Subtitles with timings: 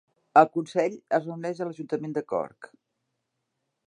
[0.39, 2.71] El consell es reuneix a l'ajuntament de Cork.